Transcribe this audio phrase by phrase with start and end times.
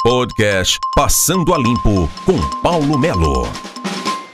[0.00, 3.48] Podcast Passando a Limpo com Paulo Melo.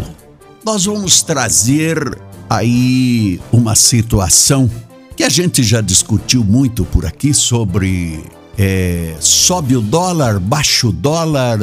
[0.65, 2.17] Nós vamos trazer
[2.49, 4.71] aí uma situação
[5.17, 8.23] que a gente já discutiu muito por aqui sobre
[8.57, 11.59] é, sobe o dólar, baixa o dólar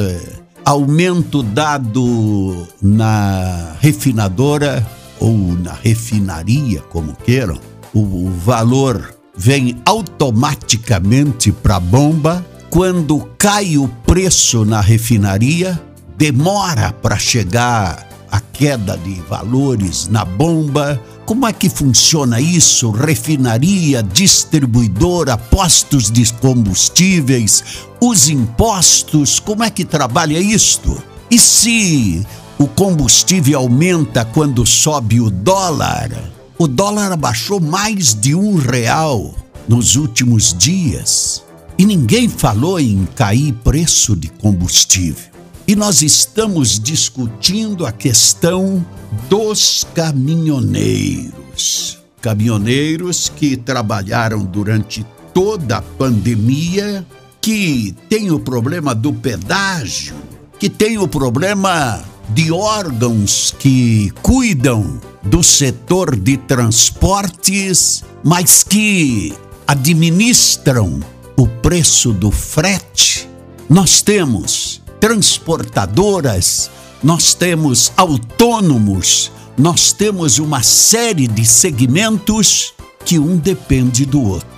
[0.68, 4.86] aumento dado na refinadora
[5.18, 7.58] ou na refinaria, como queiram,
[7.94, 12.44] o valor vem automaticamente para a bomba.
[12.68, 15.82] Quando cai o preço na refinaria,
[16.18, 21.00] demora para chegar a queda de valores na bomba.
[21.28, 22.90] Como é que funciona isso?
[22.90, 27.62] Refinaria, distribuidora, postos de combustíveis,
[28.00, 30.96] os impostos, como é que trabalha isto?
[31.30, 32.26] E se
[32.58, 36.10] o combustível aumenta quando sobe o dólar?
[36.56, 39.34] O dólar abaixou mais de um real
[39.68, 41.44] nos últimos dias
[41.76, 45.37] e ninguém falou em cair preço de combustível.
[45.68, 48.82] E nós estamos discutindo a questão
[49.28, 51.98] dos caminhoneiros.
[52.22, 57.06] Caminhoneiros que trabalharam durante toda a pandemia,
[57.38, 60.14] que tem o problema do pedágio,
[60.58, 69.34] que tem o problema de órgãos que cuidam do setor de transportes, mas que
[69.66, 70.98] administram
[71.36, 73.28] o preço do frete.
[73.68, 76.70] Nós temos transportadoras,
[77.02, 82.74] nós temos autônomos, nós temos uma série de segmentos
[83.04, 84.48] que um depende do outro.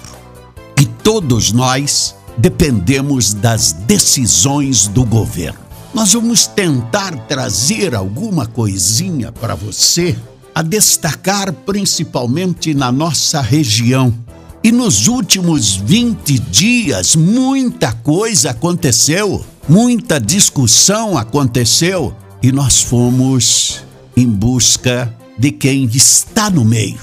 [0.79, 5.61] E todos nós dependemos das decisões do governo.
[5.93, 10.17] Nós vamos tentar trazer alguma coisinha para você
[10.55, 14.15] a destacar principalmente na nossa região.
[14.63, 23.85] E nos últimos 20 dias, muita coisa aconteceu muita discussão aconteceu e nós fomos
[24.17, 26.99] em busca de quem está no meio.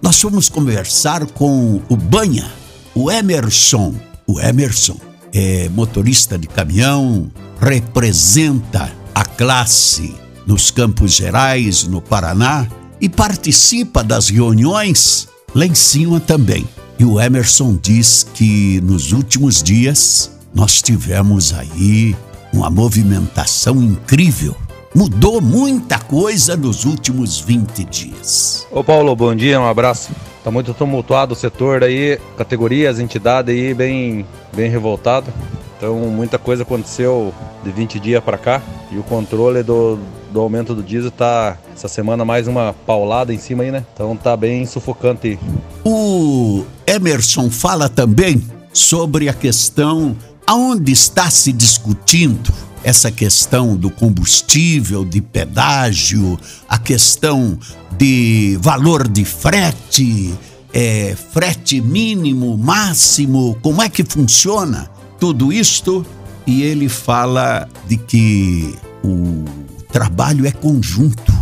[0.00, 2.48] Nós fomos conversar com o Banha,
[2.94, 3.96] o Emerson.
[4.24, 4.96] O Emerson
[5.34, 7.28] é motorista de caminhão,
[7.60, 10.14] representa a classe
[10.46, 12.68] nos Campos Gerais, no Paraná,
[13.00, 16.68] e participa das reuniões lá em cima também.
[17.00, 22.14] E o Emerson diz que nos últimos dias nós tivemos aí
[22.52, 24.54] uma movimentação incrível.
[24.94, 28.66] Mudou muita coisa nos últimos 20 dias.
[28.70, 30.10] Ô Paulo, bom dia, um abraço.
[30.44, 35.32] Tá muito tumultuado o setor aí, categorias, entidades aí bem, bem revoltado.
[35.78, 37.32] Então muita coisa aconteceu
[37.64, 38.60] de 20 dias para cá
[38.90, 39.98] e o controle do,
[40.30, 43.84] do aumento do diesel tá essa semana mais uma paulada em cima aí, né?
[43.94, 45.38] Então tá bem sufocante.
[45.84, 50.16] O Emerson fala também sobre a questão
[50.46, 52.52] aonde está se discutindo
[52.84, 56.38] essa questão do combustível, de pedágio,
[56.68, 57.58] a questão
[57.96, 60.34] de valor de frete,
[60.72, 66.04] é, frete mínimo, máximo, como é que funciona tudo isto?
[66.46, 68.74] E ele fala de que
[69.04, 69.44] o
[69.92, 71.32] trabalho é conjunto,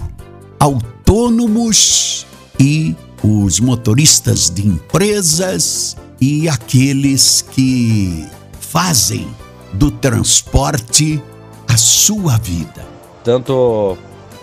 [0.58, 2.26] autônomos
[2.58, 8.26] e os motoristas de empresas e aqueles que
[8.70, 9.26] fazem
[9.72, 11.20] do transporte
[11.66, 12.86] a sua vida.
[13.24, 13.98] Tanto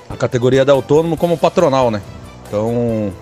[0.09, 2.01] a categoria da autônomo como patronal, né?
[2.45, 3.13] Então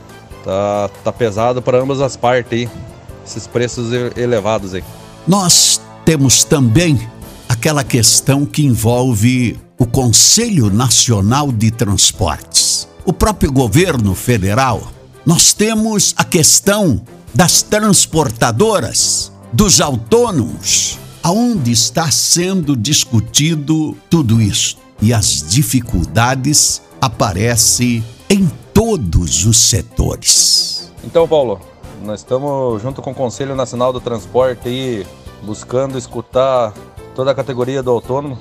[0.44, 2.70] tá, tá pesado para ambas as partes aí,
[3.26, 4.84] esses preços elevados aí.
[5.28, 7.08] Nós temos também
[7.48, 14.82] aquela questão que envolve o Conselho Nacional de Transportes, o próprio governo federal.
[15.24, 17.00] Nós temos a questão
[17.34, 24.78] das transportadoras dos autônomos, aonde está sendo discutido tudo isso.
[25.02, 30.92] E as dificuldades aparecem em todos os setores.
[31.04, 31.60] Então, Paulo,
[32.04, 35.08] nós estamos junto com o Conselho Nacional do Transporte aí,
[35.44, 36.74] buscando escutar
[37.14, 38.38] toda a categoria do autônomo.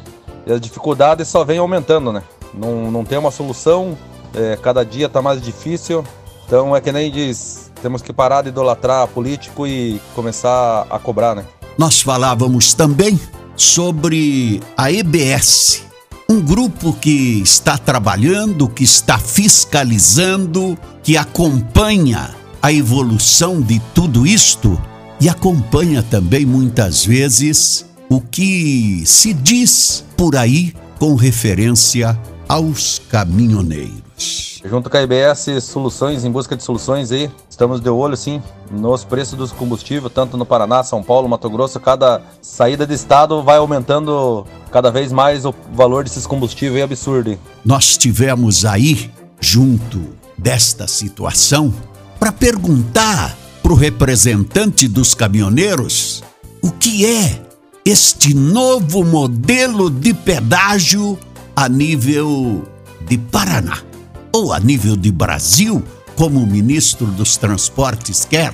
[0.47, 2.23] E as dificuldades só vêm aumentando, né?
[2.53, 3.97] Não, não tem uma solução,
[4.35, 6.05] é, cada dia está mais difícil.
[6.47, 11.35] Então é que nem diz, temos que parar de idolatrar político e começar a cobrar,
[11.35, 11.45] né?
[11.77, 13.19] Nós falávamos também
[13.57, 15.83] sobre a EBS,
[16.29, 24.81] um grupo que está trabalhando, que está fiscalizando, que acompanha a evolução de tudo isto
[25.21, 32.19] e acompanha também muitas vezes o que se diz por aí com referência
[32.49, 34.54] aos caminhoneiros.
[34.65, 39.05] Junto com a IBS Soluções, em busca de soluções aí, estamos de olho sim nos
[39.05, 43.59] preços dos combustíveis, tanto no Paraná, São Paulo, Mato Grosso, cada saída de estado vai
[43.59, 47.39] aumentando cada vez mais o valor desses combustíveis, é absurdo.
[47.63, 50.01] Nós tivemos aí, junto
[50.39, 51.73] desta situação,
[52.19, 56.25] para perguntar para o representante dos caminhoneiros
[56.63, 57.43] o que é
[57.85, 61.19] este novo modelo de pedágio
[61.55, 62.65] a nível
[63.07, 63.94] de Paraná
[64.35, 65.81] ou a nível de Brasil,
[66.17, 68.53] como o ministro dos Transportes quer?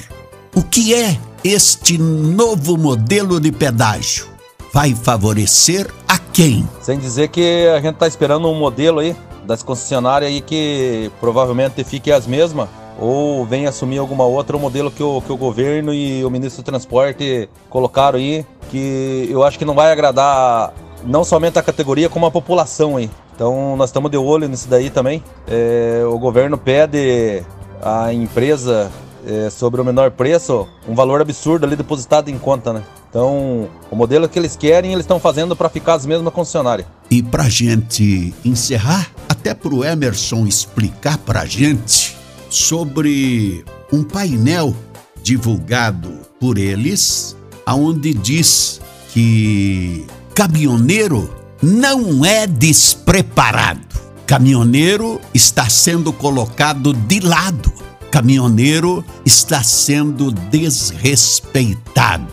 [0.54, 4.26] O que é este novo modelo de pedágio?
[4.74, 6.68] Vai favorecer a quem?
[6.82, 9.16] Sem dizer que a gente está esperando um modelo aí
[9.46, 12.68] das concessionárias aí que provavelmente fique as mesmas
[12.98, 16.66] ou venha assumir alguma outra modelo que o, que o governo e o ministro do
[16.66, 22.26] transporte colocaram aí, que eu acho que não vai agradar não somente a categoria, como
[22.26, 23.10] a população aí.
[23.40, 25.24] Então nós estamos de olho nisso daí também.
[25.48, 27.42] É, o governo pede
[27.82, 28.92] à empresa
[29.26, 32.82] é, sobre o menor preço um valor absurdo ali depositado em conta, né?
[33.08, 36.86] Então, o modelo que eles querem, eles estão fazendo para ficar as mesmas concessionárias.
[37.10, 42.14] E para gente encerrar, até para o Emerson explicar para gente
[42.50, 44.76] sobre um painel
[45.22, 47.34] divulgado por eles,
[47.64, 48.82] aonde diz
[49.14, 53.80] que caminhoneiro não é despreparado.
[54.26, 57.72] Caminhoneiro está sendo colocado de lado.
[58.10, 62.28] Caminhoneiro está sendo desrespeitado.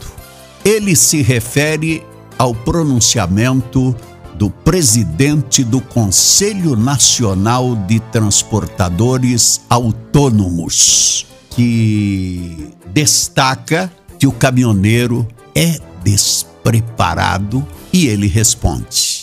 [0.64, 2.04] Ele se refere
[2.38, 3.96] ao pronunciamento
[4.36, 17.66] do presidente do Conselho Nacional de Transportadores Autônomos, que destaca que o caminhoneiro é despreparado
[17.92, 19.17] e ele responde.